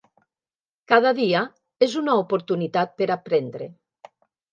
[0.91, 1.41] Cada dia
[1.87, 3.69] és una oportunitat per aprendre.